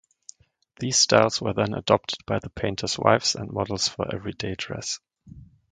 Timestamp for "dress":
4.55-4.99